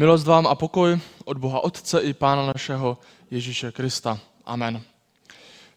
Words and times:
Milost 0.00 0.26
vám 0.26 0.46
a 0.46 0.54
pokoj 0.54 1.00
od 1.24 1.38
Boha 1.38 1.60
Otce 1.60 2.00
i 2.00 2.14
Pána 2.14 2.46
našeho 2.46 2.98
Ježíše 3.30 3.72
Krista. 3.72 4.20
Amen. 4.44 4.82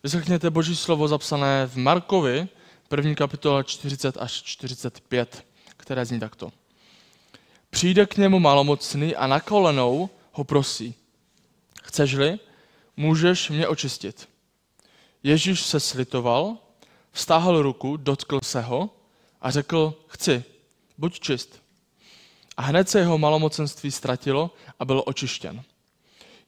Vyslechněte 0.04 0.50
Boží 0.50 0.76
slovo 0.76 1.08
zapsané 1.08 1.68
v 1.68 1.76
Markovi, 1.76 2.48
první 2.88 3.16
kapitola 3.16 3.64
40 3.64 4.18
až 4.18 4.32
45, 4.32 5.46
které 5.78 6.06
zní 6.06 6.20
takto. 6.20 6.52
Přijde 7.70 8.06
k 8.06 8.18
němu 8.18 8.40
malomocný 8.40 9.16
a 9.16 9.28
na 9.28 9.40
kolenou 9.40 10.10
ho 10.32 10.44
prosí. 10.44 10.96
Chceš-li, 11.84 12.40
můžeš 12.98 13.50
mě 13.50 13.68
očistit. 13.68 14.30
Ježíš 15.24 15.62
se 15.62 15.80
slitoval, 15.80 16.58
vstáhl 17.12 17.62
ruku, 17.62 17.98
dotkl 17.98 18.40
se 18.44 18.62
ho 18.62 18.90
a 19.42 19.52
řekl, 19.52 19.94
chci, 20.08 20.44
buď 20.98 21.20
čist. 21.20 21.63
A 22.58 22.62
hned 22.62 22.90
se 22.90 23.00
jeho 23.00 23.18
malomocenství 23.18 23.92
ztratilo 23.92 24.52
a 24.80 24.86
byl 24.86 25.04
očištěn. 25.06 25.64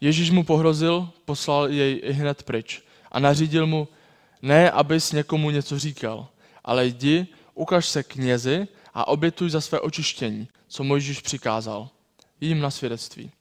Ježíš 0.02 0.32
mu 0.32 0.44
pohrozil, 0.44 1.10
poslal 1.26 1.70
jej 1.70 2.02
i 2.04 2.12
hned 2.14 2.44
pryč 2.44 2.82
a 3.12 3.20
nařídil 3.20 3.68
mu, 3.68 3.88
ne, 4.42 4.72
abys 4.72 5.12
někomu 5.12 5.50
něco 5.50 5.80
říkal, 5.80 6.28
ale 6.64 6.86
jdi, 6.86 7.28
ukaž 7.54 7.86
se 7.86 8.04
knězi 8.04 8.68
a 8.94 9.08
obětuj 9.08 9.50
za 9.50 9.62
své 9.62 9.80
očištění, 9.80 10.48
co 10.68 10.84
Mojžíš 10.84 11.22
přikázal. 11.22 11.90
Jím 12.42 12.60
na 12.60 12.72
svědectví. 12.72 13.32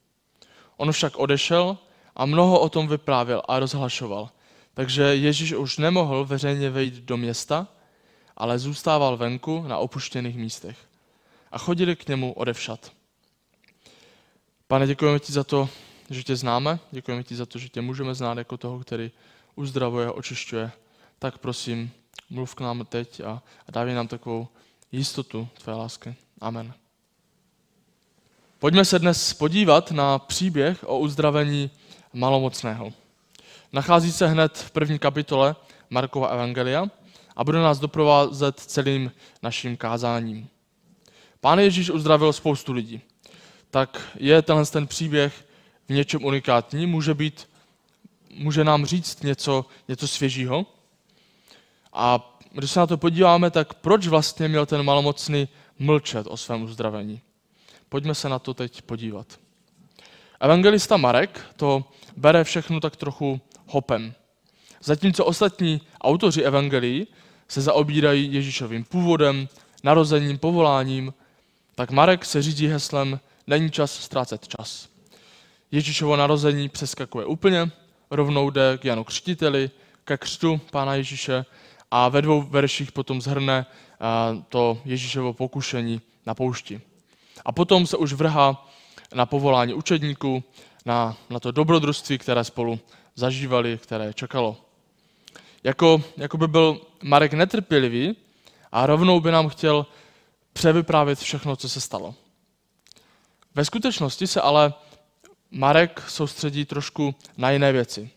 On 0.76 0.92
však 0.92 1.16
odešel 1.16 1.78
a 2.16 2.26
mnoho 2.26 2.60
o 2.60 2.68
tom 2.68 2.88
vyprávěl 2.88 3.42
a 3.48 3.58
rozhlašoval. 3.58 4.30
Takže 4.74 5.02
Ježíš 5.02 5.52
už 5.52 5.78
nemohl 5.78 6.24
veřejně 6.24 6.70
vejít 6.70 6.94
do 6.94 7.16
města, 7.16 7.68
ale 8.36 8.58
zůstával 8.58 9.16
venku 9.16 9.64
na 9.68 9.78
opuštěných 9.78 10.36
místech. 10.36 10.76
A 11.54 11.58
chodili 11.58 11.96
k 11.96 12.08
němu 12.08 12.32
odevšat. 12.32 12.92
Pane, 14.68 14.86
děkujeme 14.86 15.18
ti 15.18 15.32
za 15.32 15.44
to, 15.44 15.68
že 16.10 16.22
tě 16.22 16.36
známe, 16.36 16.78
děkujeme 16.90 17.22
ti 17.22 17.36
za 17.36 17.46
to, 17.46 17.58
že 17.58 17.68
tě 17.68 17.80
můžeme 17.80 18.14
znát 18.14 18.38
jako 18.38 18.56
toho, 18.56 18.78
který 18.78 19.10
uzdravuje, 19.54 20.10
očišťuje. 20.10 20.72
Tak 21.18 21.38
prosím, 21.38 21.90
mluv 22.30 22.54
k 22.54 22.60
nám 22.60 22.86
teď 22.86 23.20
a, 23.20 23.42
a 23.68 23.70
dávej 23.70 23.94
nám 23.94 24.08
takovou 24.08 24.48
jistotu 24.92 25.48
tvé 25.62 25.74
lásky. 25.74 26.14
Amen. 26.40 26.74
Pojďme 28.58 28.84
se 28.84 28.98
dnes 28.98 29.34
podívat 29.34 29.90
na 29.90 30.18
příběh 30.18 30.84
o 30.86 30.98
uzdravení 30.98 31.70
malomocného. 32.12 32.92
Nachází 33.72 34.12
se 34.12 34.26
hned 34.26 34.58
v 34.58 34.70
první 34.70 34.98
kapitole 34.98 35.56
Markova 35.90 36.28
Evangelia 36.28 36.86
a 37.36 37.44
bude 37.44 37.58
nás 37.58 37.78
doprovázet 37.78 38.60
celým 38.60 39.12
naším 39.42 39.76
kázáním. 39.76 40.48
Pán 41.44 41.58
Ježíš 41.58 41.90
uzdravil 41.90 42.32
spoustu 42.32 42.72
lidí. 42.72 43.00
Tak 43.70 44.00
je 44.16 44.42
tenhle 44.42 44.66
ten 44.66 44.86
příběh 44.86 45.46
v 45.88 45.92
něčem 45.92 46.24
unikátní, 46.24 46.86
může, 46.86 47.14
být, 47.14 47.48
může 48.34 48.64
nám 48.64 48.86
říct 48.86 49.22
něco, 49.22 49.64
něco 49.88 50.08
svěžího. 50.08 50.66
A 51.92 52.36
když 52.52 52.70
se 52.70 52.80
na 52.80 52.86
to 52.86 52.96
podíváme, 52.96 53.50
tak 53.50 53.74
proč 53.74 54.06
vlastně 54.06 54.48
měl 54.48 54.66
ten 54.66 54.82
malomocný 54.82 55.48
mlčet 55.78 56.26
o 56.30 56.36
svém 56.36 56.62
uzdravení? 56.62 57.20
Pojďme 57.88 58.14
se 58.14 58.28
na 58.28 58.38
to 58.38 58.54
teď 58.54 58.82
podívat. 58.82 59.26
Evangelista 60.40 60.96
Marek 60.96 61.40
to 61.56 61.84
bere 62.16 62.44
všechno 62.44 62.80
tak 62.80 62.96
trochu 62.96 63.40
hopem. 63.66 64.14
Zatímco 64.82 65.24
ostatní 65.24 65.80
autoři 66.00 66.42
evangelií 66.42 67.06
se 67.48 67.60
zaobírají 67.60 68.34
Ježíšovým 68.34 68.84
původem, 68.84 69.48
narozením, 69.82 70.38
povoláním, 70.38 71.12
tak 71.74 71.90
Marek 71.90 72.24
se 72.24 72.42
řídí 72.42 72.66
heslem 72.68 73.20
Není 73.46 73.70
čas 73.70 73.92
ztrácet 73.92 74.48
čas. 74.48 74.88
Ježíšovo 75.70 76.16
narození 76.16 76.68
přeskakuje 76.68 77.26
úplně, 77.26 77.70
rovnou 78.10 78.50
jde 78.50 78.78
k 78.78 78.84
Janu 78.84 79.04
Křtiteli, 79.04 79.70
ke 80.04 80.16
křtu 80.16 80.60
Pána 80.70 80.94
Ježíše 80.94 81.44
a 81.90 82.08
ve 82.08 82.22
dvou 82.22 82.42
verších 82.42 82.92
potom 82.92 83.22
zhrne 83.22 83.66
to 84.48 84.78
Ježíšovo 84.84 85.32
pokušení 85.32 86.00
na 86.26 86.34
poušti. 86.34 86.80
A 87.44 87.52
potom 87.52 87.86
se 87.86 87.96
už 87.96 88.12
vrhá 88.12 88.68
na 89.14 89.26
povolání 89.26 89.74
učedníků, 89.74 90.44
na, 90.86 91.16
na 91.30 91.40
to 91.40 91.50
dobrodružství, 91.50 92.18
které 92.18 92.44
spolu 92.44 92.80
zažívali, 93.14 93.78
které 93.82 94.14
čekalo. 94.14 94.56
Jako, 95.64 96.02
jako 96.16 96.36
by 96.38 96.48
byl 96.48 96.80
Marek 97.02 97.32
netrpělivý 97.32 98.16
a 98.72 98.86
rovnou 98.86 99.20
by 99.20 99.30
nám 99.30 99.48
chtěl 99.48 99.86
převyprávět 100.54 101.18
všechno, 101.18 101.56
co 101.56 101.68
se 101.68 101.80
stalo. 101.80 102.14
Ve 103.54 103.64
skutečnosti 103.64 104.26
se 104.26 104.40
ale 104.40 104.74
Marek 105.50 106.02
soustředí 106.08 106.64
trošku 106.64 107.14
na 107.36 107.50
jiné 107.50 107.72
věci. 107.72 108.10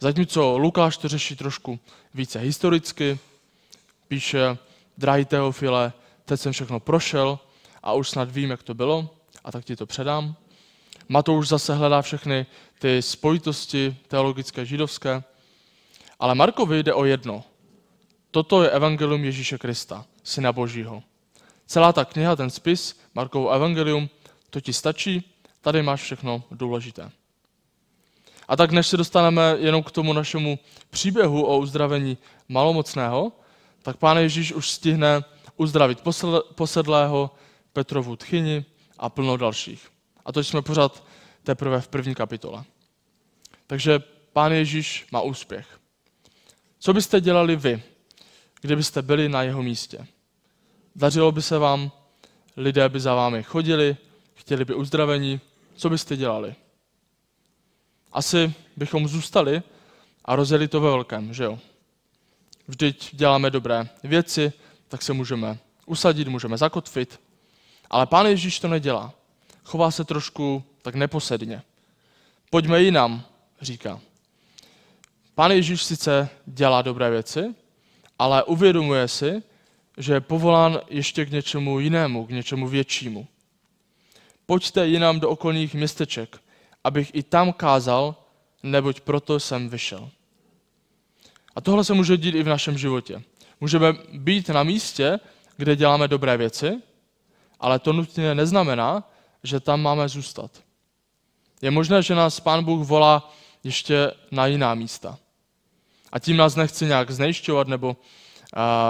Zatímco 0.00 0.58
Lukáš 0.58 0.96
to 0.96 1.08
řeší 1.08 1.36
trošku 1.36 1.80
více 2.14 2.38
historicky, 2.38 3.18
píše, 4.08 4.58
drahý 4.98 5.24
Teofile, 5.24 5.92
teď 6.24 6.40
jsem 6.40 6.52
všechno 6.52 6.80
prošel 6.80 7.38
a 7.82 7.92
už 7.92 8.10
snad 8.10 8.30
vím, 8.30 8.50
jak 8.50 8.62
to 8.62 8.74
bylo, 8.74 9.16
a 9.44 9.52
tak 9.52 9.64
ti 9.64 9.76
to 9.76 9.86
předám. 9.86 10.34
Matouš 11.08 11.48
zase 11.48 11.74
hledá 11.74 12.02
všechny 12.02 12.46
ty 12.78 13.02
spojitosti 13.02 13.96
teologické 14.08 14.66
židovské, 14.66 15.22
ale 16.18 16.34
Markovi 16.34 16.82
jde 16.82 16.94
o 16.94 17.04
jedno. 17.04 17.44
Toto 18.30 18.62
je 18.62 18.70
evangelium 18.70 19.24
Ježíše 19.24 19.58
Krista, 19.58 20.06
syna 20.22 20.52
Božího. 20.52 21.02
Celá 21.70 21.92
ta 21.92 22.04
kniha, 22.04 22.36
ten 22.36 22.50
spis, 22.50 22.98
Markovo 23.14 23.50
evangelium, 23.50 24.10
to 24.50 24.60
ti 24.60 24.72
stačí, 24.72 25.34
tady 25.60 25.82
máš 25.82 26.02
všechno 26.02 26.42
důležité. 26.50 27.10
A 28.48 28.56
tak 28.56 28.70
než 28.70 28.86
se 28.86 28.96
dostaneme 28.96 29.56
jenom 29.58 29.82
k 29.82 29.90
tomu 29.90 30.12
našemu 30.12 30.58
příběhu 30.90 31.46
o 31.46 31.58
uzdravení 31.58 32.18
malomocného, 32.48 33.32
tak 33.82 33.96
pán 33.96 34.18
Ježíš 34.18 34.52
už 34.52 34.70
stihne 34.70 35.24
uzdravit 35.56 36.02
posedlého, 36.54 37.30
Petrovu 37.72 38.16
tchyni 38.16 38.64
a 38.98 39.08
plno 39.08 39.36
dalších. 39.36 39.88
A 40.24 40.32
to 40.32 40.40
jsme 40.40 40.62
pořád 40.62 41.04
teprve 41.42 41.80
v 41.80 41.88
první 41.88 42.14
kapitole. 42.14 42.64
Takže 43.66 44.02
pán 44.32 44.52
Ježíš 44.52 45.06
má 45.12 45.20
úspěch. 45.20 45.80
Co 46.78 46.92
byste 46.92 47.20
dělali 47.20 47.56
vy, 47.56 47.82
kdybyste 48.60 49.02
byli 49.02 49.28
na 49.28 49.42
jeho 49.42 49.62
místě? 49.62 50.06
Dařilo 50.96 51.32
by 51.32 51.42
se 51.42 51.58
vám, 51.58 51.92
lidé 52.56 52.88
by 52.88 53.00
za 53.00 53.14
vámi 53.14 53.42
chodili, 53.42 53.96
chtěli 54.34 54.64
by 54.64 54.74
uzdravení, 54.74 55.40
co 55.74 55.90
byste 55.90 56.16
dělali? 56.16 56.54
Asi 58.12 58.54
bychom 58.76 59.08
zůstali 59.08 59.62
a 60.24 60.36
rozjeli 60.36 60.68
to 60.68 60.80
ve 60.80 60.90
velkém, 60.90 61.34
že 61.34 61.44
jo? 61.44 61.58
Vždyť 62.68 63.16
děláme 63.16 63.50
dobré 63.50 63.88
věci, 64.04 64.52
tak 64.88 65.02
se 65.02 65.12
můžeme 65.12 65.58
usadit, 65.86 66.28
můžeme 66.28 66.56
zakotvit. 66.58 67.20
Ale 67.90 68.06
pán 68.06 68.26
Ježíš 68.26 68.60
to 68.60 68.68
nedělá. 68.68 69.12
Chová 69.64 69.90
se 69.90 70.04
trošku 70.04 70.64
tak 70.82 70.94
neposedně. 70.94 71.62
Pojďme 72.50 72.82
jinam, 72.82 73.22
říká. 73.60 74.00
Pán 75.34 75.50
Ježíš 75.50 75.84
sice 75.84 76.28
dělá 76.46 76.82
dobré 76.82 77.10
věci, 77.10 77.54
ale 78.18 78.44
uvědomuje 78.44 79.08
si, 79.08 79.42
že 80.00 80.12
je 80.12 80.20
povolán 80.20 80.80
ještě 80.88 81.26
k 81.26 81.30
něčemu 81.30 81.80
jinému, 81.80 82.26
k 82.26 82.30
něčemu 82.30 82.68
většímu. 82.68 83.26
Pojďte 84.46 84.86
jinam 84.86 85.20
do 85.20 85.28
okolních 85.28 85.74
městeček, 85.74 86.40
abych 86.84 87.10
i 87.14 87.22
tam 87.22 87.52
kázal, 87.52 88.16
neboť 88.62 89.00
proto 89.00 89.40
jsem 89.40 89.68
vyšel. 89.68 90.10
A 91.56 91.60
tohle 91.60 91.84
se 91.84 91.94
může 91.94 92.16
dít 92.16 92.34
i 92.34 92.42
v 92.42 92.48
našem 92.48 92.78
životě. 92.78 93.22
Můžeme 93.60 93.92
být 94.12 94.48
na 94.48 94.62
místě, 94.62 95.20
kde 95.56 95.76
děláme 95.76 96.08
dobré 96.08 96.36
věci, 96.36 96.82
ale 97.60 97.78
to 97.78 97.92
nutně 97.92 98.34
neznamená, 98.34 99.10
že 99.42 99.60
tam 99.60 99.82
máme 99.82 100.08
zůstat. 100.08 100.50
Je 101.62 101.70
možné, 101.70 102.02
že 102.02 102.14
nás 102.14 102.40
Pán 102.40 102.64
Bůh 102.64 102.86
volá 102.86 103.32
ještě 103.64 104.12
na 104.30 104.46
jiná 104.46 104.74
místa. 104.74 105.18
A 106.12 106.18
tím 106.18 106.36
nás 106.36 106.56
nechci 106.56 106.86
nějak 106.86 107.10
znejišťovat 107.10 107.68
nebo 107.68 107.96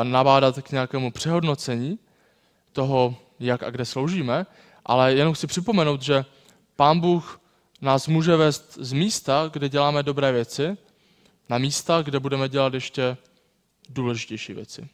nabádat 0.02 0.62
k 0.62 0.70
nějakému 0.70 1.10
přehodnocení 1.10 1.98
toho, 2.72 3.16
jak 3.40 3.62
a 3.62 3.70
kde 3.70 3.84
sloužíme, 3.84 4.46
ale 4.86 5.14
jenom 5.14 5.34
chci 5.34 5.46
připomenout, 5.46 6.02
že 6.02 6.24
Pán 6.76 7.00
Bůh 7.00 7.40
nás 7.80 8.08
může 8.08 8.36
vést 8.36 8.78
z 8.80 8.92
místa, 8.92 9.50
kde 9.52 9.68
děláme 9.68 10.02
dobré 10.02 10.32
věci, 10.32 10.76
na 11.48 11.58
místa, 11.58 12.02
kde 12.02 12.20
budeme 12.20 12.48
dělat 12.48 12.74
ještě 12.74 13.16
důležitější 13.88 14.54
věci. 14.54 14.88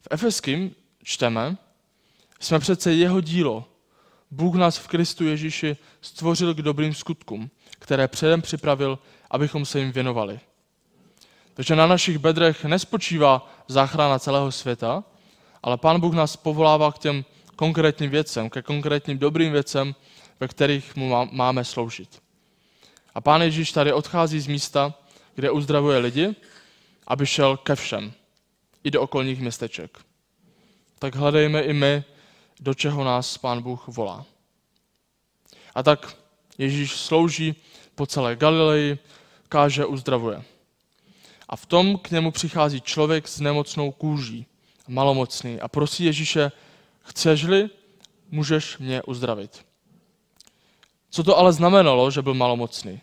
V 0.00 0.08
Efeským 0.10 0.74
čteme, 1.02 1.56
jsme 2.40 2.58
přece 2.58 2.94
jeho 2.94 3.20
dílo. 3.20 3.64
Bůh 4.30 4.54
nás 4.54 4.78
v 4.78 4.88
Kristu 4.88 5.24
Ježíši 5.24 5.76
stvořil 6.00 6.54
k 6.54 6.62
dobrým 6.62 6.94
skutkům, 6.94 7.50
které 7.78 8.08
předem 8.08 8.42
připravil, 8.42 8.98
abychom 9.30 9.64
se 9.64 9.78
jim 9.78 9.92
věnovali. 9.92 10.40
Takže 11.56 11.76
na 11.76 11.86
našich 11.86 12.18
bedrech 12.18 12.64
nespočívá 12.64 13.48
záchrana 13.68 14.18
celého 14.18 14.52
světa, 14.52 15.04
ale 15.62 15.76
Pán 15.76 16.00
Bůh 16.00 16.14
nás 16.14 16.36
povolává 16.36 16.92
k 16.92 16.98
těm 16.98 17.24
konkrétním 17.56 18.10
věcem, 18.10 18.50
ke 18.50 18.62
konkrétním 18.62 19.18
dobrým 19.18 19.52
věcem 19.52 19.94
ve 20.40 20.48
kterých 20.48 20.96
mu 20.96 21.28
máme 21.32 21.64
sloužit. 21.64 22.22
A 23.14 23.20
pán 23.20 23.42
Ježíš 23.42 23.72
tady 23.72 23.92
odchází 23.92 24.40
z 24.40 24.46
místa, 24.46 24.94
kde 25.34 25.50
uzdravuje 25.50 25.98
lidi, 25.98 26.34
aby 27.06 27.26
šel 27.26 27.56
ke 27.56 27.74
všem, 27.74 28.12
i 28.84 28.90
do 28.90 29.02
okolních 29.02 29.40
městeček. 29.40 29.98
Tak 30.98 31.14
hledejme 31.14 31.60
i 31.62 31.72
my, 31.72 32.04
do 32.60 32.74
čeho 32.74 33.04
nás 33.04 33.38
pán 33.38 33.62
Bůh 33.62 33.88
volá. 33.88 34.24
A 35.74 35.82
tak 35.82 36.16
Ježíš 36.58 36.96
slouží 36.96 37.54
po 37.94 38.06
celé 38.06 38.36
Galileji, 38.36 38.98
káže, 39.48 39.86
uzdravuje. 39.86 40.42
A 41.48 41.56
v 41.56 41.66
tom 41.66 41.98
k 41.98 42.10
němu 42.10 42.30
přichází 42.30 42.80
člověk 42.80 43.28
s 43.28 43.40
nemocnou 43.40 43.92
kůží, 43.92 44.46
malomocný, 44.88 45.60
a 45.60 45.68
prosí 45.68 46.04
Ježíše, 46.04 46.52
chceš-li, 47.02 47.70
můžeš 48.30 48.78
mě 48.78 49.02
uzdravit. 49.02 49.66
Co 51.10 51.22
to 51.22 51.38
ale 51.38 51.52
znamenalo, 51.52 52.10
že 52.10 52.22
byl 52.22 52.34
malomocný? 52.34 53.00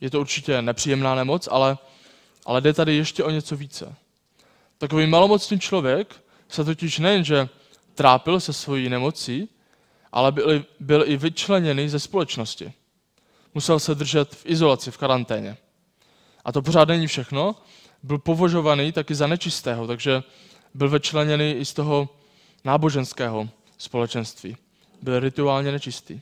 Je 0.00 0.10
to 0.10 0.20
určitě 0.20 0.62
nepříjemná 0.62 1.14
nemoc, 1.14 1.48
ale, 1.50 1.78
ale 2.46 2.60
jde 2.60 2.72
tady 2.72 2.96
ještě 2.96 3.24
o 3.24 3.30
něco 3.30 3.56
více. 3.56 3.94
Takový 4.78 5.06
malomocný 5.06 5.60
člověk 5.60 6.22
se 6.48 6.64
totiž 6.64 6.98
nejenže 6.98 7.48
trápil 7.94 8.40
se 8.40 8.52
svojí 8.52 8.88
nemocí, 8.88 9.48
ale 10.12 10.32
byl, 10.32 10.64
byl 10.80 11.04
i 11.06 11.16
vyčleněný 11.16 11.88
ze 11.88 12.00
společnosti. 12.00 12.72
Musel 13.54 13.80
se 13.80 13.94
držet 13.94 14.34
v 14.34 14.46
izolaci, 14.46 14.90
v 14.90 14.96
karanténě. 14.98 15.56
A 16.44 16.52
to 16.52 16.62
pořád 16.62 16.88
není 16.88 17.06
všechno. 17.06 17.54
Byl 18.02 18.18
považovaný 18.18 18.92
taky 18.92 19.14
za 19.14 19.26
nečistého, 19.26 19.86
takže 19.86 20.22
byl 20.74 20.88
vyčleněný 20.88 21.52
i 21.52 21.64
z 21.64 21.72
toho 21.72 22.08
náboženského 22.64 23.48
společenství. 23.78 24.56
Byl 25.02 25.20
rituálně 25.20 25.72
nečistý. 25.72 26.20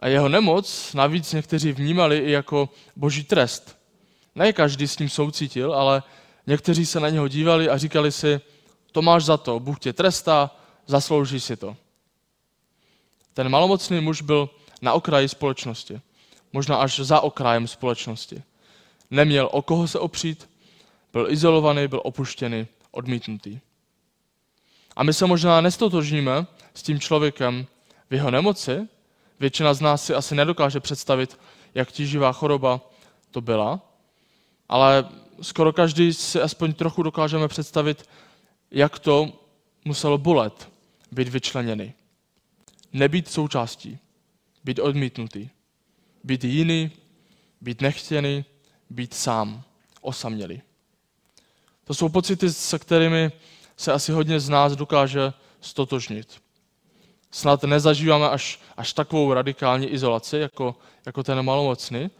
A 0.00 0.08
jeho 0.08 0.28
nemoc 0.28 0.94
navíc 0.94 1.32
někteří 1.32 1.72
vnímali 1.72 2.18
i 2.18 2.30
jako 2.30 2.68
boží 2.96 3.24
trest. 3.24 3.78
Ne 4.34 4.52
každý 4.52 4.88
s 4.88 4.98
ním 4.98 5.08
soucítil, 5.08 5.74
ale 5.74 6.02
někteří 6.46 6.86
se 6.86 7.00
na 7.00 7.08
něho 7.08 7.28
dívali 7.28 7.68
a 7.68 7.76
říkali 7.76 8.12
si, 8.12 8.40
to 8.92 9.02
máš 9.02 9.24
za 9.24 9.36
to, 9.36 9.60
Bůh 9.60 9.78
tě 9.78 9.92
trestá, 9.92 10.50
zaslouží 10.86 11.40
si 11.40 11.56
to. 11.56 11.76
Ten 13.34 13.48
malomocný 13.48 14.00
muž 14.00 14.22
byl 14.22 14.50
na 14.82 14.92
okraji 14.92 15.28
společnosti, 15.28 16.00
možná 16.52 16.76
až 16.76 17.00
za 17.00 17.20
okrajem 17.20 17.68
společnosti. 17.68 18.42
Neměl 19.10 19.48
o 19.52 19.62
koho 19.62 19.88
se 19.88 19.98
opřít, 19.98 20.50
byl 21.12 21.30
izolovaný, 21.30 21.88
byl 21.88 22.00
opuštěný, 22.04 22.66
odmítnutý. 22.90 23.58
A 24.96 25.02
my 25.02 25.14
se 25.14 25.26
možná 25.26 25.60
nestotožníme 25.60 26.46
s 26.74 26.82
tím 26.82 27.00
člověkem 27.00 27.66
v 28.10 28.14
jeho 28.14 28.30
nemoci, 28.30 28.88
Většina 29.40 29.74
z 29.74 29.80
nás 29.80 30.04
si 30.04 30.14
asi 30.14 30.34
nedokáže 30.34 30.80
představit, 30.80 31.38
jak 31.74 31.92
tíživá 31.92 32.32
choroba 32.32 32.80
to 33.30 33.40
byla, 33.40 33.80
ale 34.68 35.08
skoro 35.42 35.72
každý 35.72 36.14
si 36.14 36.40
aspoň 36.40 36.72
trochu 36.72 37.02
dokážeme 37.02 37.48
představit, 37.48 38.08
jak 38.70 38.98
to 38.98 39.32
muselo 39.84 40.18
bolet 40.18 40.72
být 41.12 41.28
vyčleněný. 41.28 41.92
Nebýt 42.92 43.28
součástí, 43.28 43.98
být 44.64 44.78
odmítnutý, 44.78 45.48
být 46.24 46.44
jiný, 46.44 46.90
být 47.60 47.80
nechtěný, 47.80 48.44
být 48.90 49.14
sám, 49.14 49.62
osamělý. 50.00 50.62
To 51.84 51.94
jsou 51.94 52.08
pocity, 52.08 52.52
se 52.52 52.78
kterými 52.78 53.32
se 53.76 53.92
asi 53.92 54.12
hodně 54.12 54.40
z 54.40 54.48
nás 54.48 54.76
dokáže 54.76 55.32
stotožnit. 55.60 56.42
Snad 57.30 57.64
nezažíváme 57.64 58.28
až, 58.28 58.60
až 58.76 58.92
takovou 58.92 59.32
radikální 59.32 59.86
izolaci, 59.86 60.36
jako, 60.36 60.76
jako 61.06 61.22
ten 61.22 61.42
malomocný, 61.42 62.10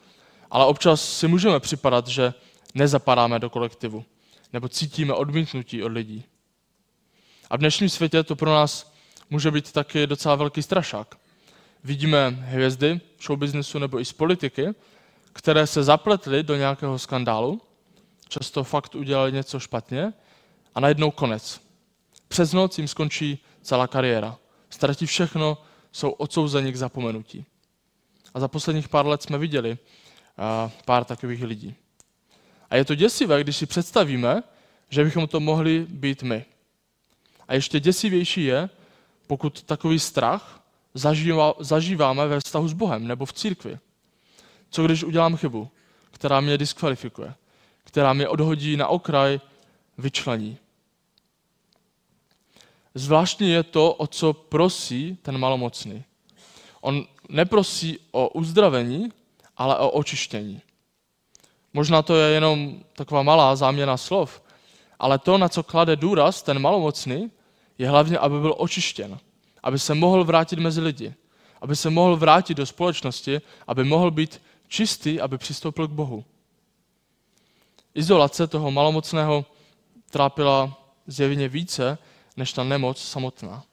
ale 0.51 0.67
občas 0.67 1.19
si 1.19 1.29
můžeme 1.29 1.61
připadat, 1.61 2.07
že 2.07 2.35
nezapadáme 2.75 3.39
do 3.39 3.51
kolektivu, 3.51 4.05
nebo 4.53 4.69
cítíme 4.69 5.15
odmítnutí 5.15 5.83
od 5.83 5.93
lidí. 5.93 6.25
A 7.51 7.57
v 7.57 7.59
dnešním 7.61 7.89
světě 7.89 8.23
to 8.23 8.37
pro 8.37 8.51
nás 8.51 8.93
může 9.31 9.51
být 9.51 9.73
taky 9.73 10.07
docela 10.07 10.35
velký 10.35 10.63
strašák. 10.63 11.19
Vidíme 11.85 12.31
hvězdy 12.31 13.01
showbiznesu 13.23 13.79
nebo 13.79 14.01
i 14.01 14.05
z 14.05 14.13
politiky, 14.13 14.69
které 15.33 15.67
se 15.67 15.83
zapletly 15.83 16.43
do 16.43 16.57
nějakého 16.57 16.99
skandálu, 16.99 17.61
často 18.29 18.65
fakt 18.65 18.95
udělali 18.95 19.33
něco 19.33 19.61
špatně 19.61 20.13
a 20.75 20.81
najednou 20.81 21.11
konec. 21.11 21.61
Přes 22.29 22.53
noc 22.53 22.79
jim 22.79 22.89
skončí 22.89 23.45
celá 23.63 23.87
kariéra 23.87 24.39
ztratí 24.71 25.07
všechno, 25.07 25.59
jsou 25.93 26.11
odsouzeni 26.11 26.73
k 26.73 26.77
zapomenutí. 26.77 27.45
A 28.35 28.41
za 28.41 28.49
posledních 28.49 28.89
pár 28.89 29.07
let 29.07 29.23
jsme 29.23 29.39
viděli 29.39 29.79
pár 30.85 31.05
takových 31.05 31.43
lidí. 31.43 31.75
A 32.71 32.77
je 32.77 32.85
to 32.85 32.95
děsivé, 32.95 33.41
když 33.41 33.57
si 33.57 33.67
představíme, 33.67 34.43
že 34.89 35.05
bychom 35.05 35.29
to 35.29 35.41
mohli 35.41 35.87
být 35.89 36.23
my. 36.23 36.45
A 37.49 37.55
ještě 37.55 37.81
děsivější 37.81 38.45
je, 38.45 38.69
pokud 39.27 39.63
takový 39.63 39.99
strach 39.99 40.63
zažívá, 40.95 41.55
zažíváme 41.59 42.27
ve 42.27 42.41
vztahu 42.41 42.69
s 42.69 42.73
Bohem 42.73 43.07
nebo 43.07 43.25
v 43.27 43.33
církvi. 43.33 43.79
Co 44.71 44.85
když 44.85 45.05
udělám 45.05 45.37
chybu, 45.37 45.71
která 46.11 46.41
mě 46.41 46.59
diskvalifikuje, 46.59 47.35
která 47.85 48.13
mě 48.13 48.29
odhodí 48.29 48.77
na 48.77 48.89
okraj, 48.89 49.41
vyčlení. 49.99 50.59
Zvláštní 52.95 53.51
je 53.51 53.63
to, 53.63 53.95
o 53.95 54.07
co 54.07 54.33
prosí 54.33 55.19
ten 55.23 55.39
malomocný. 55.39 56.05
On 56.81 57.07
neprosí 57.29 57.99
o 58.11 58.29
uzdravení, 58.29 59.13
ale 59.57 59.79
o 59.79 59.91
očištění. 59.91 60.63
Možná 61.73 62.03
to 62.03 62.17
je 62.17 62.35
jenom 62.35 62.81
taková 62.93 63.23
malá 63.23 63.57
záměna 63.57 63.97
slov, 63.97 64.43
ale 64.99 65.19
to, 65.19 65.39
na 65.39 65.49
co 65.49 65.63
klade 65.63 65.97
důraz 65.97 66.43
ten 66.43 66.59
malomocný, 66.59 67.31
je 67.79 67.89
hlavně, 67.89 68.19
aby 68.19 68.41
byl 68.41 68.55
očištěn, 68.59 69.19
aby 69.69 69.79
se 69.79 69.95
mohl 69.95 70.25
vrátit 70.25 70.59
mezi 70.59 70.81
lidi, 70.81 71.15
aby 71.61 71.77
se 71.77 71.91
mohl 71.91 72.17
vrátit 72.17 72.55
do 72.55 72.67
společnosti, 72.67 73.41
aby 73.67 73.85
mohl 73.85 74.11
být 74.11 74.43
čistý, 74.69 75.21
aby 75.21 75.39
přistoupil 75.39 75.89
k 75.89 75.91
Bohu. 75.91 76.25
Izolace 77.95 78.47
toho 78.47 78.71
malomocného 78.71 79.45
trápila 80.11 80.85
zjevně 81.07 81.49
více, 81.49 81.99
než 82.37 82.53
ta 82.53 82.65
nemoc 82.65 83.03
samotná. 83.03 83.65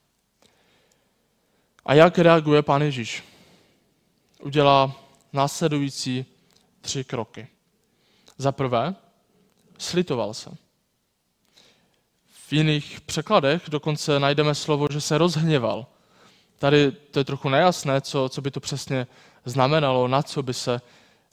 A 1.86 1.94
jak 1.94 2.18
reaguje 2.18 2.62
pán 2.62 2.82
Ježíš? 2.82 3.24
Udělá 4.44 4.96
následující 5.34 6.25
tři 6.82 7.04
kroky. 7.04 7.48
Za 8.38 8.52
prvé, 8.52 8.96
slitoval 9.78 10.34
se. 10.34 10.58
V 12.48 12.54
jiných 12.54 13.02
překladech 13.02 13.62
dokonce 13.68 14.20
najdeme 14.20 14.56
slovo, 14.56 14.88
že 14.92 15.02
se 15.02 15.18
rozhněval. 15.18 15.86
Tady 16.60 16.92
to 16.92 17.20
je 17.20 17.24
trochu 17.24 17.50
nejasné, 17.50 18.02
co, 18.02 18.30
co 18.30 18.42
by 18.42 18.52
to 18.52 18.60
přesně 18.60 19.08
znamenalo, 19.46 20.08
na 20.08 20.22
co 20.22 20.44
by 20.44 20.54
se 20.54 20.82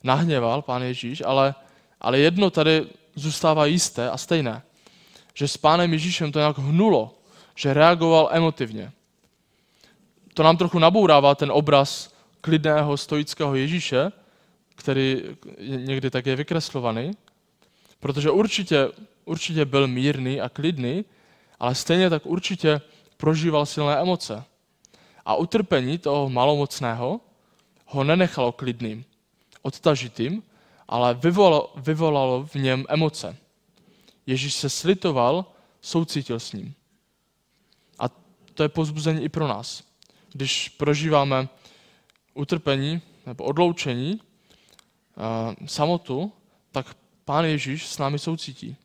nahněval 0.03 0.61
pán 0.61 0.81
Ježíš, 0.81 1.23
ale, 1.25 1.55
ale 2.01 2.19
jedno 2.19 2.49
tady 2.49 2.87
zůstává 3.15 3.65
jisté 3.65 4.09
a 4.09 4.17
stejné, 4.17 4.61
že 5.33 5.47
s 5.47 5.57
pánem 5.57 5.93
Ježíšem 5.93 6.31
to 6.31 6.39
nějak 6.39 6.57
hnulo, 6.57 7.15
že 7.55 7.73
reagoval 7.73 8.29
emotivně. 8.31 8.91
To 10.33 10.43
nám 10.43 10.57
trochu 10.57 10.79
nabourává 10.79 11.35
ten 11.35 11.51
obraz 11.51 12.13
klidného 12.41 12.97
stoického 12.97 13.55
Ježíše, 13.55 14.11
který 14.75 15.23
někdy 15.59 16.09
tak 16.09 16.25
je 16.25 16.35
vykreslovaný, 16.35 17.11
protože 18.03 18.31
určitě, 18.31 18.91
určitě 19.25 19.65
byl 19.65 19.87
mírný 19.87 20.41
a 20.41 20.49
klidný, 20.49 21.05
ale 21.59 21.75
stejně 21.75 22.09
tak 22.09 22.25
určitě 22.25 22.81
prožíval 23.17 23.65
silné 23.65 23.95
emoce. 23.95 24.43
A 25.25 25.35
utrpení 25.35 25.97
toho 25.97 26.29
malomocného 26.29 27.19
ho 27.85 28.03
nenechalo 28.03 28.51
klidným, 28.51 29.05
odtažitým, 29.61 30.43
ale 30.87 31.13
vyvolalo, 31.13 31.71
vyvolalo 31.75 32.43
v 32.43 32.55
něm 32.55 32.85
emoce. 32.89 33.37
Ježíš 34.27 34.53
se 34.53 34.69
slitoval, 34.69 35.45
soucítil 35.81 36.39
s 36.39 36.53
ním 36.53 36.75
to 38.53 38.63
je 38.63 38.69
pozbuzení 38.69 39.23
i 39.23 39.29
pro 39.29 39.47
nás. 39.47 39.83
Když 40.33 40.69
prožíváme 40.69 41.47
utrpení 42.33 43.01
nebo 43.25 43.43
odloučení, 43.43 44.21
samotu, 45.65 46.31
tak 46.71 46.95
Pán 47.25 47.45
Ježíš 47.45 47.87
s 47.87 47.97
námi 47.97 48.19
soucítí. 48.19 48.75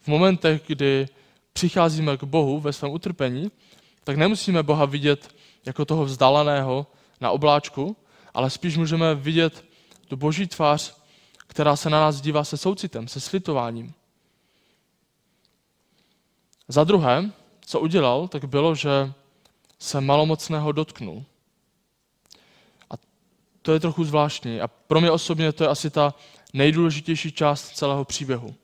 V 0.00 0.08
momentech, 0.08 0.62
kdy 0.66 1.08
přicházíme 1.52 2.16
k 2.16 2.24
Bohu 2.24 2.60
ve 2.60 2.72
svém 2.72 2.92
utrpení, 2.92 3.50
tak 4.04 4.16
nemusíme 4.16 4.62
Boha 4.62 4.84
vidět 4.84 5.34
jako 5.66 5.84
toho 5.84 6.04
vzdáleného 6.04 6.86
na 7.20 7.30
obláčku, 7.30 7.96
ale 8.34 8.50
spíš 8.50 8.76
můžeme 8.76 9.14
vidět 9.14 9.64
tu 10.08 10.16
boží 10.16 10.46
tvář, 10.46 10.96
která 11.46 11.76
se 11.76 11.90
na 11.90 12.00
nás 12.00 12.20
dívá 12.20 12.44
se 12.44 12.56
soucitem, 12.56 13.08
se 13.08 13.20
slitováním. 13.20 13.94
Za 16.68 16.84
druhé, 16.84 17.30
co 17.60 17.80
udělal, 17.80 18.28
tak 18.28 18.44
bylo, 18.44 18.74
že 18.74 19.12
se 19.78 20.00
malomocného 20.00 20.72
dotknul. 20.72 21.24
To 23.66 23.72
je 23.72 23.80
trochu 23.80 24.04
zvláštní. 24.04 24.60
A 24.60 24.68
pro 24.68 25.00
mě 25.00 25.10
osobně 25.10 25.52
to 25.52 25.64
je 25.64 25.68
asi 25.68 25.90
ta 25.90 26.14
nejdůležitější 26.52 27.32
část 27.32 27.70
celého 27.70 28.04
příběhu. 28.04 28.54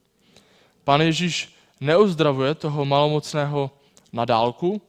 Pán 0.84 1.00
Ježíš 1.00 1.56
neuzdravuje 1.80 2.54
toho 2.54 2.84
malomocného 2.84 3.70
na 4.12 4.24
dálku, 4.24 4.82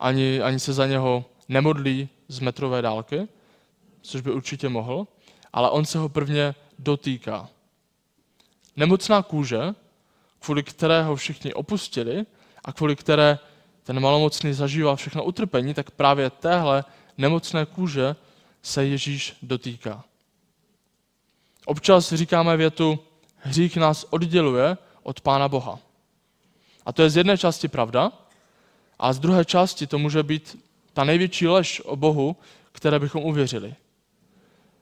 ani, 0.00 0.42
ani 0.42 0.60
se 0.60 0.72
za 0.72 0.86
něho 0.86 1.24
nemodlí 1.48 2.08
z 2.28 2.40
metrové 2.40 2.82
dálky, 2.82 3.28
což 4.02 4.20
by 4.20 4.32
určitě 4.32 4.68
mohl, 4.68 5.06
ale 5.52 5.70
on 5.70 5.84
se 5.84 5.98
ho 5.98 6.08
prvně 6.08 6.54
dotýká. 6.78 7.48
Nemocná 8.76 9.22
kůže, 9.22 9.74
kvůli 10.38 10.62
kterého 10.62 11.16
všichni 11.16 11.54
opustili 11.54 12.26
a 12.64 12.72
kvůli 12.72 12.96
které 12.96 13.38
ten 13.82 14.00
malomocný 14.00 14.52
zažíval 14.52 14.96
všechno 14.96 15.24
utrpení, 15.24 15.74
tak 15.74 15.90
právě 15.90 16.30
téhle 16.30 16.84
nemocné 17.18 17.66
kůže 17.66 18.16
se 18.66 18.86
Ježíš 18.86 19.36
dotýká. 19.42 20.04
Občas 21.66 22.12
říkáme 22.12 22.56
větu, 22.56 22.98
hřích 23.36 23.76
nás 23.76 24.06
odděluje 24.10 24.76
od 25.02 25.20
Pána 25.20 25.48
Boha. 25.48 25.78
A 26.86 26.92
to 26.92 27.02
je 27.02 27.10
z 27.10 27.16
jedné 27.16 27.38
části 27.38 27.68
pravda, 27.68 28.12
a 28.98 29.12
z 29.12 29.18
druhé 29.18 29.44
části 29.44 29.86
to 29.86 29.98
může 29.98 30.22
být 30.22 30.58
ta 30.92 31.04
největší 31.04 31.46
lež 31.46 31.80
o 31.84 31.96
Bohu, 31.96 32.36
které 32.72 32.98
bychom 32.98 33.24
uvěřili. 33.24 33.74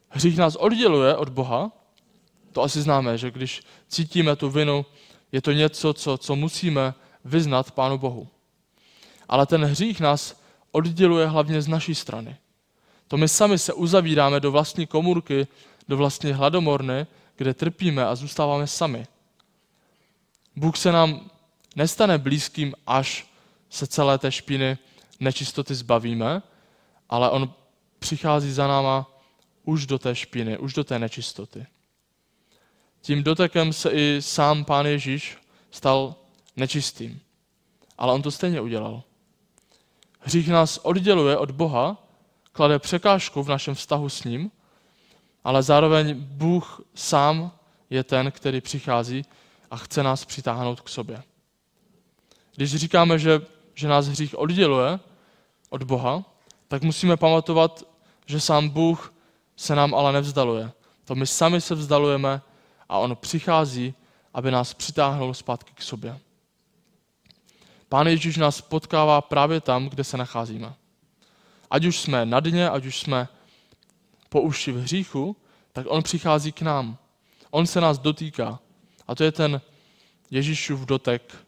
Hřích 0.09 0.37
nás 0.37 0.57
odděluje 0.57 1.17
od 1.17 1.29
Boha, 1.29 1.73
to 2.53 2.63
asi 2.63 2.83
známe, 2.83 3.19
že 3.19 3.31
když 3.31 3.63
cítíme 3.89 4.37
tu 4.37 4.51
vinu, 4.51 4.87
je 5.33 5.43
to 5.43 5.53
něco, 5.53 5.95
co, 5.95 6.19
co 6.19 6.37
musíme 6.37 6.95
vyznat 7.25 7.71
Pánu 7.71 7.99
Bohu. 7.99 8.29
Ale 9.29 9.47
ten 9.47 9.65
hřích 9.65 10.01
nás 10.01 10.41
odděluje 10.73 11.27
hlavně 11.27 11.63
z 11.63 11.69
naší 11.69 11.95
strany. 11.95 12.37
To 13.15 13.19
my 13.19 13.29
sami 13.29 13.59
se 13.59 13.73
uzavíráme 13.73 14.41
do 14.41 14.51
vlastní 14.51 14.87
komůrky, 14.87 15.47
do 15.89 15.97
vlastní 15.97 16.33
hladomorny, 16.33 17.07
kde 17.37 17.55
trpíme 17.55 18.07
a 18.07 18.15
zůstáváme 18.15 18.67
sami. 18.67 19.07
Bůh 20.57 20.77
se 20.77 20.93
nám 20.93 21.31
nestane 21.77 22.19
blízkým, 22.19 22.75
až 22.87 23.27
se 23.71 23.87
celé 23.87 24.19
té 24.19 24.33
špíny 24.33 24.79
nečistoty 25.21 25.75
zbavíme, 25.75 26.43
ale 27.09 27.31
on 27.31 27.53
přichází 27.99 28.53
za 28.53 28.67
náma 28.67 29.11
už 29.65 29.87
do 29.87 29.99
té 29.99 30.15
špíny, 30.15 30.59
už 30.59 30.75
do 30.75 30.85
té 30.85 30.99
nečistoty. 30.99 31.67
Tím 33.01 33.23
dotekem 33.23 33.73
se 33.73 33.91
i 33.91 34.23
sám 34.23 34.65
pán 34.65 34.87
Ježíš 34.87 35.39
stal 35.71 36.15
nečistým. 36.57 37.21
Ale 37.99 38.13
on 38.13 38.23
to 38.23 38.31
stejně 38.31 38.61
udělal. 38.61 39.03
Hřích 40.21 40.49
nás 40.49 40.79
odděluje 40.83 41.37
od 41.37 41.51
Boha, 41.51 42.04
klade 42.55 42.79
překážku 42.79 43.43
v 43.43 43.49
našem 43.49 43.75
vztahu 43.75 44.09
s 44.09 44.25
ním, 44.25 44.51
ale 45.45 45.63
zároveň 45.63 46.15
Bůh 46.19 46.81
sám 46.95 47.53
je 47.91 48.05
ten, 48.05 48.31
který 48.31 48.61
přichází 48.61 49.25
a 49.71 49.77
chce 49.77 50.03
nás 50.03 50.25
přitáhnout 50.25 50.81
k 50.81 50.89
sobě. 50.89 51.23
Když 52.55 52.75
říkáme, 52.77 53.19
že, 53.19 53.41
že 53.75 53.89
nás 53.89 54.07
hřích 54.07 54.39
odděluje 54.39 55.01
od 55.71 55.83
Boha, 55.83 56.25
tak 56.69 56.83
musíme 56.83 57.17
pamatovat, 57.17 57.85
že 58.27 58.41
sám 58.41 58.69
Bůh 58.69 59.15
se 59.57 59.75
nám 59.75 59.95
ale 59.95 60.13
nevzdaluje. 60.13 60.71
To 61.05 61.15
my 61.15 61.27
sami 61.27 61.61
se 61.61 61.75
vzdalujeme 61.75 62.43
a 62.89 62.99
on 62.99 63.17
přichází, 63.17 63.95
aby 64.35 64.51
nás 64.51 64.75
přitáhnul 64.75 65.35
zpátky 65.35 65.73
k 65.75 65.83
sobě. 65.83 66.19
Pán 67.89 68.07
Ježíš 68.07 68.37
nás 68.37 68.61
potkává 68.61 69.21
právě 69.21 69.61
tam, 69.61 69.89
kde 69.89 70.05
se 70.05 70.17
nacházíme. 70.17 70.75
Ať 71.71 71.85
už 71.85 71.99
jsme 71.99 72.27
na 72.27 72.41
dně, 72.41 72.71
ať 72.71 72.87
už 72.87 72.99
jsme 72.99 73.29
po 74.29 74.41
uši 74.41 74.73
v 74.73 74.81
hříchu, 74.81 75.37
tak 75.73 75.87
on 75.89 76.03
přichází 76.03 76.53
k 76.53 76.63
nám. 76.63 76.99
On 77.51 77.67
se 77.67 77.81
nás 77.81 77.99
dotýká. 77.99 78.59
A 79.09 79.15
to 79.15 79.25
je 79.25 79.33
ten 79.33 79.61
Ježíšův 80.31 80.81
dotek, 80.81 81.47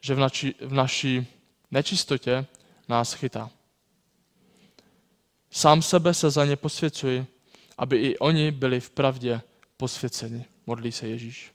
že 0.00 0.14
v 0.14 0.18
naší, 0.18 0.54
v 0.60 0.72
naší 0.72 1.26
nečistotě 1.70 2.46
nás 2.88 3.12
chytá. 3.12 3.50
Sám 5.50 5.82
sebe 5.82 6.14
se 6.14 6.30
za 6.30 6.44
ně 6.44 6.56
posvěcuji, 6.56 7.26
aby 7.78 7.96
i 7.96 8.18
oni 8.18 8.50
byli 8.50 8.80
v 8.80 8.90
pravdě 8.90 9.40
posvěceni. 9.76 10.44
Modlí 10.66 10.92
se 10.92 11.08
Ježíš. 11.08 11.52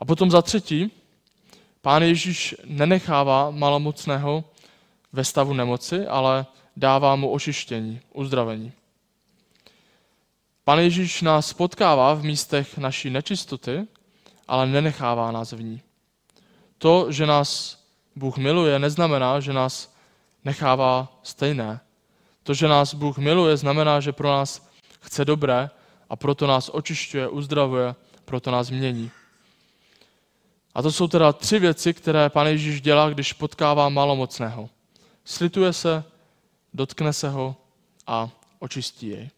A 0.00 0.04
potom 0.04 0.30
za 0.30 0.42
třetí, 0.42 0.92
pán 1.80 2.02
Ježíš 2.02 2.54
nenechává 2.64 3.50
malomocného 3.50 4.44
ve 5.12 5.24
stavu 5.24 5.52
nemoci, 5.52 6.06
ale 6.06 6.46
dává 6.76 7.16
mu 7.16 7.30
očištění, 7.30 8.00
uzdravení. 8.14 8.72
Pan 10.64 10.78
Ježíš 10.78 11.22
nás 11.22 11.52
potkává 11.52 12.14
v 12.14 12.24
místech 12.24 12.78
naší 12.78 13.10
nečistoty, 13.10 13.86
ale 14.48 14.66
nenechává 14.66 15.32
nás 15.32 15.52
v 15.52 15.62
ní. 15.62 15.82
To, 16.78 17.12
že 17.12 17.26
nás 17.26 17.78
Bůh 18.16 18.36
miluje, 18.36 18.78
neznamená, 18.78 19.40
že 19.40 19.52
nás 19.52 19.94
nechává 20.44 21.20
stejné. 21.22 21.80
To, 22.42 22.54
že 22.54 22.68
nás 22.68 22.94
Bůh 22.94 23.18
miluje, 23.18 23.56
znamená, 23.56 24.00
že 24.00 24.12
pro 24.12 24.28
nás 24.28 24.68
chce 25.00 25.24
dobré 25.24 25.70
a 26.10 26.16
proto 26.16 26.46
nás 26.46 26.70
očišťuje, 26.72 27.28
uzdravuje, 27.28 27.94
proto 28.24 28.50
nás 28.50 28.70
mění. 28.70 29.10
A 30.74 30.82
to 30.82 30.92
jsou 30.92 31.08
teda 31.08 31.32
tři 31.32 31.58
věci, 31.58 31.94
které 31.94 32.30
Pane 32.30 32.50
Ježíš 32.50 32.80
dělá, 32.80 33.10
když 33.10 33.32
potkává 33.32 33.88
malomocného. 33.88 34.70
Slituje 35.28 35.72
se, 35.72 36.04
dotkne 36.74 37.12
se 37.12 37.28
ho 37.28 37.56
a 38.06 38.30
očistí 38.58 39.08
jej. 39.08 39.30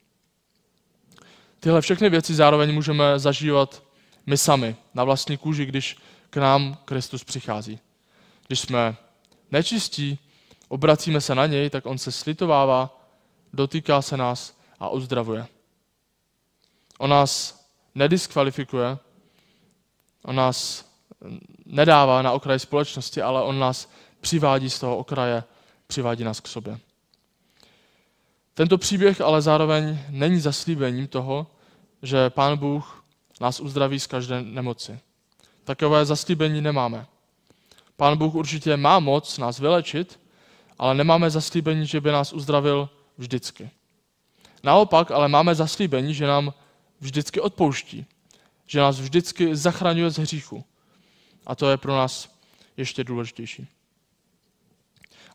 Tyhle 1.60 1.80
všechny 1.80 2.10
věci 2.10 2.34
zároveň 2.34 2.74
můžeme 2.74 3.18
zažívat 3.18 3.82
my 4.26 4.36
sami, 4.36 4.76
na 4.94 5.04
vlastní 5.04 5.36
kůži, 5.36 5.66
když 5.66 5.96
k 6.30 6.36
nám 6.36 6.78
Kristus 6.84 7.24
přichází. 7.24 7.78
Když 8.46 8.60
jsme 8.60 8.96
nečistí, 9.50 10.18
obracíme 10.68 11.20
se 11.20 11.34
na 11.34 11.46
něj, 11.46 11.70
tak 11.70 11.86
on 11.86 11.98
se 11.98 12.12
slitovává, 12.12 13.08
dotýká 13.52 14.02
se 14.02 14.16
nás 14.16 14.56
a 14.80 14.88
uzdravuje. 14.88 15.46
On 16.98 17.10
nás 17.10 17.64
nediskvalifikuje, 17.94 18.98
on 20.24 20.36
nás 20.36 20.84
nedává 21.66 22.22
na 22.22 22.32
okraj 22.32 22.58
společnosti, 22.58 23.22
ale 23.22 23.42
on 23.42 23.58
nás 23.58 23.90
přivádí 24.20 24.70
z 24.70 24.78
toho 24.78 24.96
okraje, 24.96 25.44
přivádí 25.88 26.24
nás 26.24 26.40
k 26.40 26.48
sobě. 26.48 26.78
Tento 28.54 28.78
příběh 28.78 29.20
ale 29.20 29.42
zároveň 29.42 29.98
není 30.08 30.40
zaslíbením 30.40 31.06
toho, 31.06 31.46
že 32.02 32.30
Pán 32.30 32.58
Bůh 32.58 33.04
nás 33.40 33.60
uzdraví 33.60 34.00
z 34.00 34.06
každé 34.06 34.42
nemoci. 34.42 35.00
Takové 35.64 36.04
zaslíbení 36.04 36.60
nemáme. 36.60 37.06
Pán 37.96 38.18
Bůh 38.18 38.34
určitě 38.34 38.76
má 38.76 38.98
moc 38.98 39.38
nás 39.38 39.58
vylečit, 39.58 40.20
ale 40.78 40.94
nemáme 40.94 41.30
zaslíbení, 41.30 41.86
že 41.86 42.00
by 42.00 42.12
nás 42.12 42.32
uzdravil 42.32 42.88
vždycky. 43.18 43.70
Naopak, 44.62 45.10
ale 45.10 45.28
máme 45.28 45.54
zaslíbení, 45.54 46.14
že 46.14 46.26
nám 46.26 46.54
vždycky 47.00 47.40
odpouští, 47.40 48.06
že 48.66 48.80
nás 48.80 49.00
vždycky 49.00 49.56
zachraňuje 49.56 50.10
z 50.10 50.18
hříchu. 50.18 50.64
A 51.46 51.54
to 51.54 51.70
je 51.70 51.76
pro 51.76 51.96
nás 51.96 52.28
ještě 52.76 53.04
důležitější. 53.04 53.68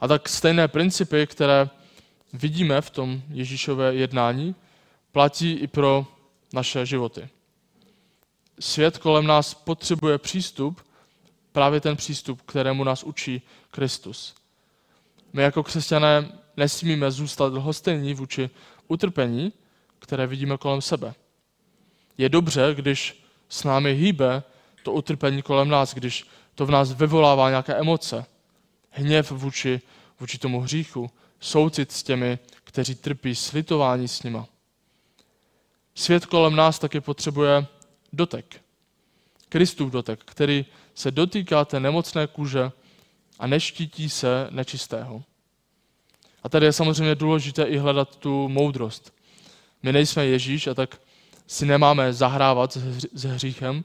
A 0.01 0.07
tak 0.07 0.29
stejné 0.29 0.67
principy, 0.67 1.27
které 1.27 1.69
vidíme 2.33 2.81
v 2.81 2.89
tom 2.89 3.21
Ježíšové 3.29 3.95
jednání, 3.95 4.55
platí 5.11 5.51
i 5.51 5.67
pro 5.67 6.07
naše 6.53 6.85
životy. 6.85 7.29
Svět 8.59 8.97
kolem 8.97 9.27
nás 9.27 9.53
potřebuje 9.53 10.17
přístup, 10.17 10.81
právě 11.51 11.81
ten 11.81 11.95
přístup, 11.95 12.41
kterému 12.41 12.83
nás 12.83 13.03
učí 13.03 13.41
Kristus. 13.71 14.35
My 15.33 15.41
jako 15.41 15.63
křesťané 15.63 16.31
nesmíme 16.57 17.11
zůstat 17.11 17.53
lhostejní 17.53 18.13
vůči 18.13 18.49
utrpení, 18.87 19.53
které 19.99 20.27
vidíme 20.27 20.57
kolem 20.57 20.81
sebe. 20.81 21.13
Je 22.17 22.29
dobře, 22.29 22.75
když 22.75 23.23
s 23.49 23.63
námi 23.63 23.93
hýbe 23.93 24.43
to 24.83 24.91
utrpení 24.91 25.41
kolem 25.41 25.69
nás, 25.69 25.93
když 25.93 26.27
to 26.55 26.65
v 26.65 26.71
nás 26.71 26.93
vyvolává 26.93 27.49
nějaké 27.49 27.73
emoce, 27.73 28.25
hněv 28.93 29.31
vůči, 29.31 29.81
vůči 30.19 30.37
tomu 30.37 30.59
hříchu, 30.59 31.09
soucit 31.39 31.91
s 31.91 32.03
těmi, 32.03 32.39
kteří 32.63 32.95
trpí, 32.95 33.35
slitování 33.35 34.07
s 34.07 34.23
nima. 34.23 34.47
Svět 35.95 36.25
kolem 36.25 36.55
nás 36.55 36.79
taky 36.79 37.01
potřebuje 37.01 37.65
dotek. 38.13 38.61
Kristův 39.49 39.91
dotek, 39.91 40.21
který 40.25 40.65
se 40.95 41.11
dotýká 41.11 41.65
té 41.65 41.79
nemocné 41.79 42.27
kůže 42.27 42.71
a 43.39 43.47
neštítí 43.47 44.09
se 44.09 44.47
nečistého. 44.49 45.23
A 46.43 46.49
tady 46.49 46.65
je 46.65 46.73
samozřejmě 46.73 47.15
důležité 47.15 47.63
i 47.63 47.77
hledat 47.77 48.15
tu 48.15 48.47
moudrost. 48.47 49.13
My 49.83 49.93
nejsme 49.93 50.25
Ježíš 50.25 50.67
a 50.67 50.73
tak 50.73 51.01
si 51.47 51.65
nemáme 51.65 52.13
zahrávat 52.13 52.77
s 53.13 53.23
hříchem, 53.23 53.83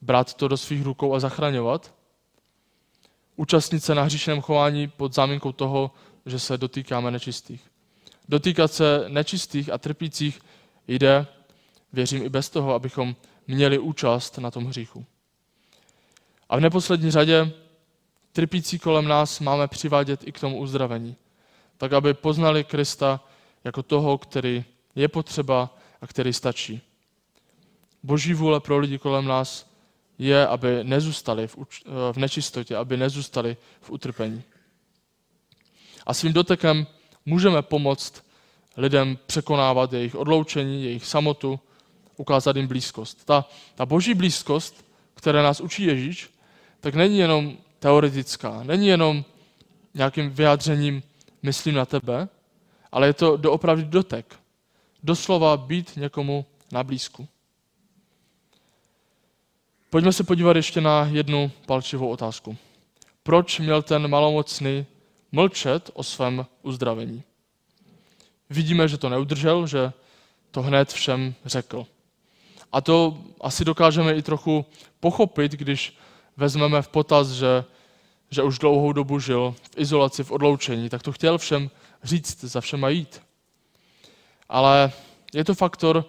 brát 0.00 0.34
to 0.34 0.48
do 0.48 0.56
svých 0.56 0.82
rukou 0.82 1.14
a 1.14 1.20
zachraňovat. 1.20 1.94
Účastnit 3.36 3.80
se 3.80 3.94
na 3.94 4.02
hříšném 4.02 4.40
chování 4.40 4.88
pod 4.88 5.14
záminkou 5.14 5.52
toho, 5.52 5.90
že 6.26 6.38
se 6.38 6.58
dotýkáme 6.58 7.10
nečistých. 7.10 7.70
dotýkat 8.28 8.72
se 8.72 9.04
nečistých 9.08 9.72
a 9.72 9.78
trpících 9.78 10.40
jde, 10.88 11.26
věřím 11.92 12.22
i 12.22 12.28
bez 12.28 12.50
toho, 12.50 12.74
abychom 12.74 13.16
měli 13.46 13.78
účast 13.78 14.38
na 14.38 14.50
tom 14.50 14.64
hříchu. 14.64 15.06
A 16.48 16.56
v 16.56 16.60
neposlední 16.60 17.10
řadě 17.10 17.52
trpící 18.32 18.78
kolem 18.78 19.08
nás 19.08 19.40
máme 19.40 19.68
přivádět 19.68 20.24
i 20.24 20.32
k 20.32 20.40
tomu 20.40 20.58
uzdravení, 20.58 21.16
tak 21.76 21.92
aby 21.92 22.14
poznali 22.14 22.64
Krista 22.64 23.20
jako 23.64 23.82
toho, 23.82 24.18
který 24.18 24.64
je 24.94 25.08
potřeba 25.08 25.76
a 26.00 26.06
který 26.06 26.32
stačí. 26.32 26.80
Boží 28.02 28.34
vůle 28.34 28.60
pro 28.60 28.78
lidi 28.78 28.98
kolem 28.98 29.24
nás 29.24 29.70
je, 30.18 30.46
aby 30.46 30.84
nezůstali 30.84 31.46
v, 31.46 31.56
v 32.12 32.16
nečistotě, 32.16 32.76
aby 32.76 32.96
nezůstali 32.96 33.56
v 33.80 33.90
utrpení. 33.90 34.42
A 36.06 36.14
svým 36.14 36.32
dotekem 36.32 36.86
můžeme 37.26 37.62
pomoct 37.62 38.24
lidem 38.76 39.18
překonávat 39.26 39.92
jejich 39.92 40.14
odloučení, 40.14 40.84
jejich 40.84 41.06
samotu, 41.06 41.60
ukázat 42.16 42.56
jim 42.56 42.66
blízkost. 42.66 43.24
Ta, 43.24 43.44
ta 43.74 43.86
boží 43.86 44.14
blízkost, 44.14 44.84
které 45.14 45.42
nás 45.42 45.60
učí 45.60 45.84
Ježíš, 45.84 46.30
tak 46.80 46.94
není 46.94 47.18
jenom 47.18 47.56
teoretická, 47.78 48.62
není 48.62 48.88
jenom 48.88 49.24
nějakým 49.94 50.30
vyjádřením 50.30 51.02
myslím 51.42 51.74
na 51.74 51.86
tebe, 51.86 52.28
ale 52.92 53.06
je 53.06 53.12
to 53.12 53.36
doopravdy 53.36 53.84
dotek. 53.84 54.36
Doslova 55.02 55.56
být 55.56 55.96
někomu 55.96 56.46
na 56.72 56.84
blízku. 56.84 57.28
Pojďme 59.90 60.12
se 60.12 60.24
podívat 60.24 60.56
ještě 60.56 60.80
na 60.80 61.08
jednu 61.12 61.50
palčivou 61.66 62.08
otázku. 62.08 62.56
Proč 63.22 63.58
měl 63.58 63.82
ten 63.82 64.08
malomocný 64.08 64.86
mlčet 65.32 65.90
o 65.94 66.02
svém 66.02 66.46
uzdravení? 66.62 67.22
Vidíme, 68.50 68.88
že 68.88 68.98
to 68.98 69.08
neudržel, 69.08 69.66
že 69.66 69.92
to 70.50 70.62
hned 70.62 70.92
všem 70.92 71.34
řekl. 71.44 71.86
A 72.72 72.80
to 72.80 73.18
asi 73.40 73.64
dokážeme 73.64 74.14
i 74.14 74.22
trochu 74.22 74.66
pochopit, 75.00 75.52
když 75.52 75.96
vezmeme 76.36 76.82
v 76.82 76.88
potaz, 76.88 77.28
že, 77.28 77.64
že 78.30 78.42
už 78.42 78.58
dlouhou 78.58 78.92
dobu 78.92 79.18
žil 79.18 79.54
v 79.62 79.80
izolaci, 79.80 80.24
v 80.24 80.30
odloučení, 80.30 80.88
tak 80.88 81.02
to 81.02 81.12
chtěl 81.12 81.38
všem 81.38 81.70
říct, 82.02 82.44
za 82.44 82.60
všema 82.60 82.88
jít. 82.88 83.22
Ale 84.48 84.92
je 85.34 85.44
to 85.44 85.54
faktor, 85.54 86.04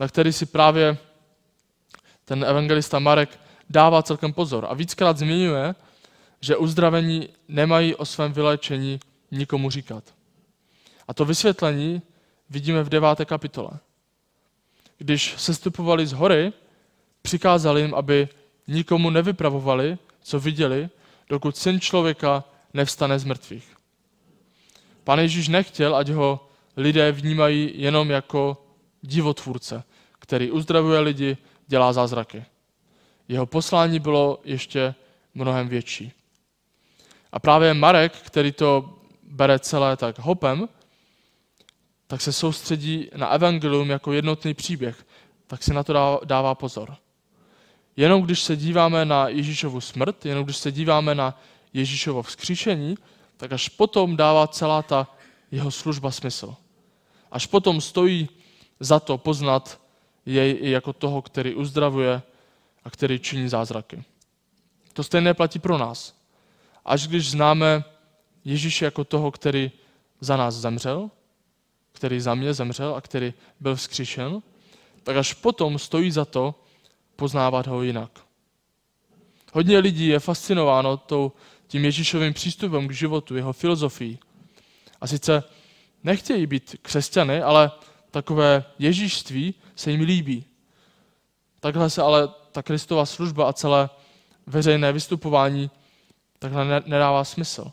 na 0.00 0.08
který 0.08 0.32
si 0.32 0.46
právě 0.46 0.98
ten 2.30 2.44
evangelista 2.44 2.98
Marek 2.98 3.40
dává 3.70 4.02
celkem 4.02 4.32
pozor 4.32 4.66
a 4.70 4.74
víckrát 4.74 5.18
zmiňuje, 5.18 5.74
že 6.40 6.56
uzdravení 6.56 7.28
nemají 7.48 7.94
o 7.94 8.04
svém 8.04 8.32
vyléčení 8.32 9.00
nikomu 9.30 9.70
říkat. 9.70 10.04
A 11.08 11.14
to 11.14 11.24
vysvětlení 11.24 12.02
vidíme 12.50 12.82
v 12.82 12.88
deváté 12.88 13.24
kapitole. 13.24 13.70
Když 14.98 15.34
sestupovali 15.36 16.06
z 16.06 16.12
hory, 16.12 16.52
přikázali 17.22 17.80
jim, 17.80 17.94
aby 17.94 18.28
nikomu 18.68 19.10
nevypravovali, 19.10 19.98
co 20.22 20.40
viděli, 20.40 20.88
dokud 21.28 21.56
syn 21.56 21.80
člověka 21.80 22.44
nevstane 22.74 23.18
z 23.18 23.24
mrtvých. 23.24 23.76
Pan 25.04 25.18
Ježíš 25.18 25.48
nechtěl, 25.48 25.96
ať 25.96 26.08
ho 26.08 26.48
lidé 26.76 27.12
vnímají 27.12 27.72
jenom 27.74 28.10
jako 28.10 28.66
divotvůrce, 29.02 29.82
který 30.18 30.50
uzdravuje 30.50 31.00
lidi, 31.00 31.36
dělá 31.70 31.92
zázraky. 31.92 32.44
Jeho 33.28 33.46
poslání 33.46 33.98
bylo 33.98 34.40
ještě 34.44 34.94
mnohem 35.34 35.68
větší. 35.68 36.12
A 37.32 37.38
právě 37.38 37.74
Marek, 37.74 38.12
který 38.16 38.52
to 38.52 38.98
bere 39.22 39.58
celé 39.58 39.96
tak 39.96 40.18
hopem, 40.18 40.68
tak 42.06 42.20
se 42.20 42.32
soustředí 42.32 43.10
na 43.16 43.28
evangelium 43.28 43.90
jako 43.90 44.12
jednotný 44.12 44.54
příběh, 44.54 45.06
tak 45.46 45.62
si 45.62 45.74
na 45.74 45.82
to 45.82 46.20
dává 46.24 46.54
pozor. 46.54 46.96
Jenom 47.96 48.22
když 48.22 48.40
se 48.40 48.56
díváme 48.56 49.04
na 49.04 49.28
Ježíšovu 49.28 49.80
smrt, 49.80 50.26
jenom 50.26 50.44
když 50.44 50.56
se 50.56 50.72
díváme 50.72 51.14
na 51.14 51.38
Ježíšovo 51.72 52.22
vzkříšení, 52.22 52.94
tak 53.36 53.52
až 53.52 53.68
potom 53.68 54.16
dává 54.16 54.46
celá 54.46 54.82
ta 54.82 55.06
jeho 55.50 55.70
služba 55.70 56.10
smysl. 56.10 56.54
Až 57.30 57.46
potom 57.46 57.80
stojí 57.80 58.28
za 58.80 59.00
to 59.00 59.18
poznat 59.18 59.80
jej 60.34 60.58
i 60.60 60.70
jako 60.70 60.92
toho, 60.92 61.22
který 61.22 61.54
uzdravuje 61.54 62.22
a 62.84 62.90
který 62.90 63.18
činí 63.18 63.48
zázraky. 63.48 64.04
To 64.92 65.04
stejné 65.04 65.34
platí 65.34 65.58
pro 65.58 65.78
nás. 65.78 66.14
Až 66.84 67.08
když 67.08 67.30
známe 67.30 67.84
Ježíše 68.44 68.84
jako 68.84 69.04
toho, 69.04 69.30
který 69.30 69.72
za 70.20 70.36
nás 70.36 70.54
zemřel, 70.54 71.10
který 71.92 72.20
za 72.20 72.34
mě 72.34 72.54
zemřel 72.54 72.94
a 72.94 73.00
který 73.00 73.34
byl 73.60 73.76
vzkříšen, 73.76 74.42
tak 75.02 75.16
až 75.16 75.34
potom 75.34 75.78
stojí 75.78 76.10
za 76.10 76.24
to 76.24 76.54
poznávat 77.16 77.66
ho 77.66 77.82
jinak. 77.82 78.10
Hodně 79.52 79.78
lidí 79.78 80.06
je 80.06 80.18
fascinováno 80.18 80.96
tou, 80.96 81.32
tím 81.66 81.84
Ježíšovým 81.84 82.34
přístupem 82.34 82.88
k 82.88 82.92
životu, 82.92 83.36
jeho 83.36 83.52
filozofií. 83.52 84.18
A 85.00 85.06
sice 85.06 85.44
nechtějí 86.04 86.46
být 86.46 86.76
křesťany, 86.82 87.42
ale 87.42 87.70
takové 88.10 88.64
ježíšství 88.78 89.54
se 89.80 89.90
jim 89.90 90.00
líbí. 90.00 90.44
Takhle 91.60 91.90
se 91.90 92.02
ale 92.02 92.28
ta 92.52 92.62
Kristova 92.62 93.06
služba 93.06 93.48
a 93.48 93.52
celé 93.52 93.90
veřejné 94.46 94.92
vystupování 94.92 95.70
takhle 96.38 96.82
nedává 96.86 97.24
smysl. 97.24 97.72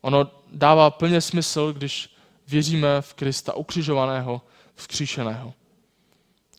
Ono 0.00 0.30
dává 0.52 0.90
plně 0.90 1.20
smysl, 1.20 1.72
když 1.72 2.16
věříme 2.46 3.02
v 3.02 3.14
Krista 3.14 3.54
ukřižovaného, 3.54 4.42
vzkříšeného. 4.74 5.54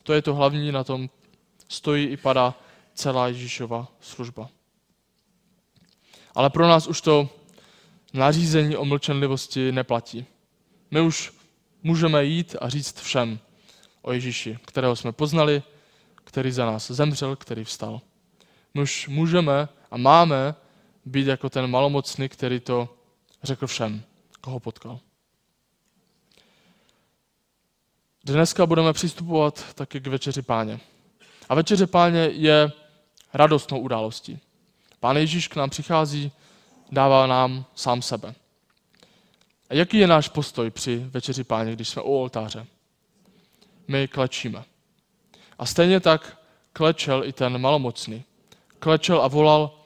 To 0.03 0.13
je 0.13 0.21
to 0.21 0.35
hlavní, 0.35 0.71
na 0.71 0.83
tom 0.83 1.09
stojí 1.69 2.05
i 2.05 2.17
padá 2.17 2.55
celá 2.93 3.27
Ježíšova 3.27 3.87
služba. 3.99 4.49
Ale 6.35 6.49
pro 6.49 6.67
nás 6.67 6.87
už 6.87 7.01
to 7.01 7.29
nařízení 8.13 8.77
o 8.77 8.85
mlčenlivosti 8.85 9.71
neplatí. 9.71 10.25
My 10.91 11.01
už 11.01 11.33
můžeme 11.83 12.25
jít 12.25 12.55
a 12.61 12.69
říct 12.69 13.01
všem 13.01 13.39
o 14.01 14.11
Ježíši, 14.11 14.59
kterého 14.65 14.95
jsme 14.95 15.11
poznali, 15.11 15.63
který 16.15 16.51
za 16.51 16.65
nás 16.65 16.91
zemřel, 16.91 17.35
který 17.35 17.63
vstal. 17.63 18.01
My 18.73 18.81
už 18.81 19.07
můžeme 19.07 19.69
a 19.91 19.97
máme 19.97 20.55
být 21.05 21.27
jako 21.27 21.49
ten 21.49 21.67
malomocný, 21.67 22.29
který 22.29 22.59
to 22.59 22.97
řekl 23.43 23.67
všem, 23.67 24.03
koho 24.41 24.59
potkal. 24.59 24.99
Dneska 28.23 28.65
budeme 28.65 28.93
přistupovat 28.93 29.73
taky 29.73 29.99
k 29.99 30.07
večeři 30.07 30.41
páně. 30.41 30.79
A 31.49 31.55
večeře 31.55 31.87
páně 31.87 32.19
je 32.19 32.71
radostnou 33.33 33.79
událostí. 33.79 34.39
Pán 34.99 35.17
Ježíš 35.17 35.47
k 35.47 35.55
nám 35.55 35.69
přichází, 35.69 36.31
dává 36.91 37.27
nám 37.27 37.65
sám 37.75 38.01
sebe. 38.01 38.35
A 39.69 39.73
jaký 39.73 39.97
je 39.97 40.07
náš 40.07 40.29
postoj 40.29 40.69
při 40.69 40.97
večeři 40.97 41.43
páně, 41.43 41.73
když 41.73 41.89
jsme 41.89 42.01
u 42.01 42.17
oltáře? 42.17 42.67
My 43.89 44.07
klečíme. 44.07 44.63
A 45.59 45.65
stejně 45.65 45.99
tak 45.99 46.37
klečel 46.73 47.25
i 47.25 47.33
ten 47.33 47.57
malomocný. 47.57 48.23
Klečel 48.79 49.21
a 49.21 49.27
volal, 49.27 49.79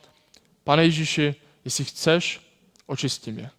pane 0.63 0.83
Ježíši, 0.83 1.35
jestli 1.65 1.85
chceš, 1.85 2.41
očistí 2.85 3.31
mě. 3.31 3.51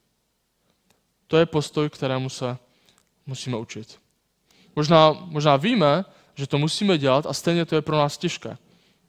To 1.26 1.37
je 1.37 1.46
postoj, 1.46 1.90
kterému 1.90 2.28
se 2.28 2.57
musíme 3.26 3.57
učit. 3.57 4.00
Možná, 4.76 5.12
možná 5.12 5.57
víme, 5.57 6.04
že 6.35 6.46
to 6.46 6.59
musíme 6.59 6.98
dělat 6.98 7.26
a 7.26 7.33
stejně 7.33 7.64
to 7.64 7.74
je 7.74 7.83
pro 7.83 7.96
nás 7.96 8.18
těžké. 8.18 8.59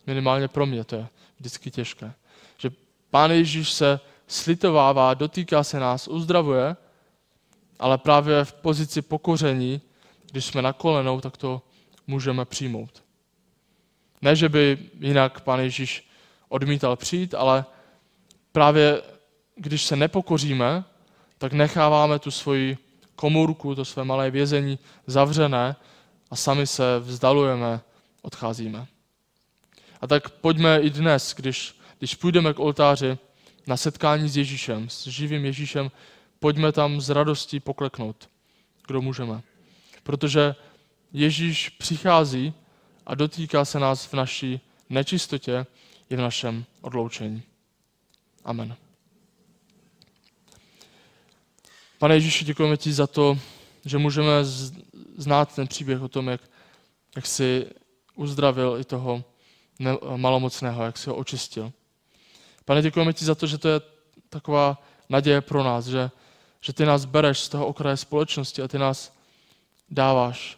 Minimálně 0.07 0.47
pro 0.47 0.65
mě 0.65 0.83
to 0.83 0.95
je 0.95 1.07
vždycky 1.39 1.71
těžké. 1.71 2.13
Že 2.57 2.71
Pán 3.09 3.31
Ježíš 3.31 3.71
se 3.71 3.99
slitovává, 4.27 5.13
dotýká 5.13 5.63
se 5.63 5.79
nás, 5.79 6.07
uzdravuje, 6.07 6.75
ale 7.79 7.97
právě 7.97 8.45
v 8.45 8.53
pozici 8.53 9.01
pokoření, 9.01 9.81
když 10.31 10.45
jsme 10.45 10.61
na 10.61 10.73
kolenou, 10.73 11.21
tak 11.21 11.37
to 11.37 11.61
můžeme 12.07 12.45
přijmout. 12.45 13.03
Ne, 14.21 14.35
že 14.35 14.49
by 14.49 14.77
jinak 14.99 15.41
Pán 15.41 15.59
Ježíš 15.59 16.09
odmítal 16.49 16.95
přijít, 16.95 17.33
ale 17.33 17.65
právě 18.51 19.01
když 19.55 19.83
se 19.83 19.95
nepokoříme, 19.95 20.83
tak 21.37 21.53
necháváme 21.53 22.19
tu 22.19 22.31
svoji 22.31 22.77
komůrku, 23.15 23.75
to 23.75 23.85
své 23.85 24.03
malé 24.03 24.31
vězení 24.31 24.79
zavřené 25.07 25.75
a 26.31 26.35
sami 26.35 26.67
se 26.67 26.99
vzdalujeme, 26.99 27.81
odcházíme. 28.21 28.87
A 30.01 30.07
tak 30.07 30.29
pojďme 30.29 30.79
i 30.79 30.89
dnes, 30.89 31.33
když, 31.37 31.79
když 31.99 32.15
půjdeme 32.15 32.53
k 32.53 32.59
oltáři 32.59 33.17
na 33.67 33.77
setkání 33.77 34.29
s 34.29 34.37
Ježíšem, 34.37 34.89
s 34.89 35.07
živým 35.07 35.45
Ježíšem, 35.45 35.91
pojďme 36.39 36.71
tam 36.71 37.01
s 37.01 37.09
radostí 37.09 37.59
pokleknout, 37.59 38.29
kdo 38.87 39.01
můžeme. 39.01 39.41
Protože 40.05 40.55
Ježíš 41.13 41.69
přichází 41.69 42.53
a 43.05 43.15
dotýká 43.15 43.65
se 43.65 43.79
nás 43.79 44.05
v 44.05 44.13
naší 44.13 44.61
nečistotě 44.89 45.65
i 46.09 46.15
v 46.15 46.19
našem 46.19 46.65
odloučení. 46.81 47.43
Amen. 48.43 48.75
Pane 51.97 52.15
Ježíši, 52.15 52.45
děkujeme 52.45 52.77
ti 52.77 52.93
za 52.93 53.07
to, 53.07 53.39
že 53.85 53.97
můžeme 53.97 54.31
znát 55.17 55.55
ten 55.55 55.67
příběh 55.67 56.01
o 56.01 56.07
tom, 56.07 56.27
jak, 56.27 56.41
jak 57.15 57.25
si 57.25 57.67
uzdravil 58.15 58.77
i 58.79 58.83
toho 58.83 59.23
malomocného, 60.15 60.83
jak 60.83 60.97
si 60.97 61.09
ho 61.09 61.15
očistil. 61.15 61.73
Pane, 62.65 62.81
děkujeme 62.81 63.13
ti 63.13 63.25
za 63.25 63.35
to, 63.35 63.47
že 63.47 63.57
to 63.57 63.67
je 63.67 63.81
taková 64.29 64.83
naděje 65.09 65.41
pro 65.41 65.63
nás, 65.63 65.85
že, 65.85 66.11
že 66.61 66.73
ty 66.73 66.85
nás 66.85 67.05
bereš 67.05 67.39
z 67.39 67.49
toho 67.49 67.67
okraje 67.67 67.97
společnosti 67.97 68.61
a 68.61 68.67
ty 68.67 68.77
nás 68.77 69.14
dáváš 69.89 70.57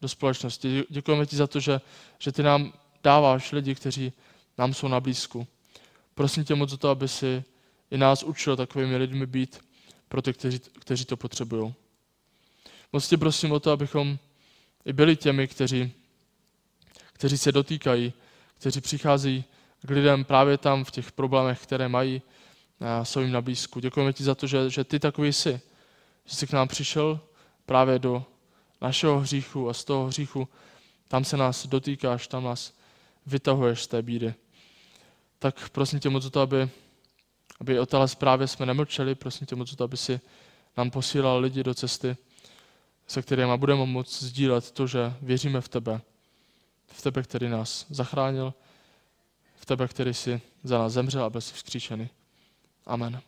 do 0.00 0.08
společnosti. 0.08 0.84
Děkujeme 0.88 1.26
ti 1.26 1.36
za 1.36 1.46
to, 1.46 1.60
že, 1.60 1.80
že 2.18 2.32
ty 2.32 2.42
nám 2.42 2.72
dáváš 3.02 3.52
lidi, 3.52 3.74
kteří 3.74 4.12
nám 4.58 4.74
jsou 4.74 4.88
na 4.88 5.00
blízku. 5.00 5.46
Prosím 6.14 6.44
tě 6.44 6.54
moc 6.54 6.72
o 6.72 6.76
to, 6.76 6.88
aby 6.88 7.08
si 7.08 7.44
i 7.90 7.98
nás 7.98 8.22
učil 8.22 8.56
takovými 8.56 8.96
lidmi 8.96 9.26
být 9.26 9.60
pro 10.08 10.22
ty, 10.22 10.32
kteří, 10.32 10.58
kteří 10.58 11.04
to 11.04 11.16
potřebují. 11.16 11.74
Moc 12.92 13.08
tě 13.08 13.16
prosím 13.16 13.52
o 13.52 13.60
to, 13.60 13.70
abychom 13.70 14.18
i 14.84 14.92
byli 14.92 15.16
těmi, 15.16 15.48
kteří, 15.48 15.92
kteří 17.12 17.38
se 17.38 17.52
dotýkají, 17.52 18.12
kteří 18.58 18.80
přicházejí 18.80 19.44
k 19.86 19.90
lidem 19.90 20.24
právě 20.24 20.58
tam 20.58 20.84
v 20.84 20.90
těch 20.90 21.12
problémech, 21.12 21.62
které 21.62 21.88
mají, 21.88 22.22
a 22.80 23.04
jsou 23.04 23.20
jim 23.20 23.32
na 23.32 23.40
blízku. 23.40 23.80
Děkujeme 23.80 24.12
ti 24.12 24.24
za 24.24 24.34
to, 24.34 24.46
že, 24.46 24.70
že 24.70 24.84
ty 24.84 24.98
takový 24.98 25.32
jsi, 25.32 25.60
že 26.24 26.36
jsi 26.36 26.46
k 26.46 26.52
nám 26.52 26.68
přišel 26.68 27.20
právě 27.66 27.98
do 27.98 28.24
našeho 28.80 29.20
hříchu 29.20 29.68
a 29.68 29.74
z 29.74 29.84
toho 29.84 30.06
hříchu 30.06 30.48
tam 31.08 31.24
se 31.24 31.36
nás 31.36 31.66
dotýkáš, 31.66 32.28
tam 32.28 32.44
nás 32.44 32.72
vytahuješ 33.26 33.82
z 33.82 33.86
té 33.86 34.02
bídy. 34.02 34.34
Tak 35.38 35.68
prosím 35.68 36.00
tě 36.00 36.08
moc 36.08 36.24
o 36.24 36.30
to, 36.30 36.40
aby, 36.40 36.68
aby 37.60 37.80
o 37.80 37.86
téhle 37.86 38.08
zprávě 38.08 38.48
jsme 38.48 38.66
nemlčeli, 38.66 39.14
prosím 39.14 39.46
tě 39.46 39.56
moc 39.56 39.72
o 39.72 39.76
to, 39.76 39.84
aby 39.84 39.96
si 39.96 40.20
nám 40.76 40.90
posílal 40.90 41.38
lidi 41.38 41.62
do 41.62 41.74
cesty, 41.74 42.16
se 43.06 43.22
kterými 43.22 43.56
budeme 43.56 43.86
moct 43.86 44.22
sdílet 44.22 44.70
to, 44.70 44.86
že 44.86 45.14
věříme 45.22 45.60
v 45.60 45.68
tebe, 45.68 46.00
v 46.86 47.02
tebe, 47.02 47.22
který 47.22 47.48
nás 47.48 47.86
zachránil, 47.90 48.54
v 49.56 49.66
tebe, 49.66 49.88
který 49.88 50.14
si 50.14 50.40
za 50.64 50.78
nás 50.78 50.92
zemřel 50.92 51.24
a 51.24 51.30
byl 51.30 51.40
si 51.40 51.54
vzkříšený. 51.54 52.08
Amen. 52.86 53.20